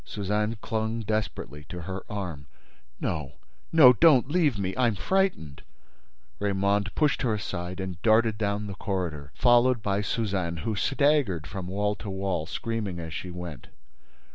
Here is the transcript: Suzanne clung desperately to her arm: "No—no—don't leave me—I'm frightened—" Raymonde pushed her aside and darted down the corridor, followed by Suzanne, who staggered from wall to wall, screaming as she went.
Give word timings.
Suzanne 0.03 0.55
clung 0.63 1.01
desperately 1.01 1.63
to 1.69 1.81
her 1.81 2.01
arm: 2.09 2.47
"No—no—don't 2.99 4.31
leave 4.31 4.57
me—I'm 4.57 4.95
frightened—" 4.95 5.61
Raymonde 6.39 6.89
pushed 6.95 7.21
her 7.21 7.35
aside 7.35 7.79
and 7.79 8.01
darted 8.01 8.39
down 8.39 8.65
the 8.65 8.73
corridor, 8.73 9.31
followed 9.35 9.83
by 9.83 10.01
Suzanne, 10.01 10.57
who 10.65 10.75
staggered 10.75 11.45
from 11.45 11.67
wall 11.67 11.93
to 11.97 12.09
wall, 12.09 12.47
screaming 12.47 12.99
as 12.99 13.13
she 13.13 13.29
went. 13.29 13.67